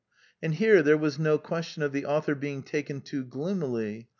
[0.41, 4.09] And here there was no question of the author being taken too gloomily.